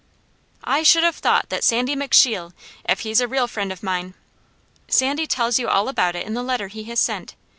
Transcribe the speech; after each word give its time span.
"I 0.63 0.81
should 0.81 1.03
have 1.03 1.17
thought 1.17 1.49
that 1.49 1.63
Sandy 1.63 1.95
McSheel, 1.95 2.53
if 2.89 3.01
he's 3.01 3.21
a 3.21 3.27
real 3.27 3.45
friend 3.47 3.71
of 3.71 3.83
mine" 3.83 4.15
"Sandy 4.87 5.27
tells 5.27 5.59
you 5.59 5.67
all 5.69 5.87
about 5.87 6.15
it 6.15 6.25
in 6.25 6.33
the 6.33 6.41
letter 6.41 6.69
he 6.69 6.85
has 6.85 6.99
sent. 6.99 7.35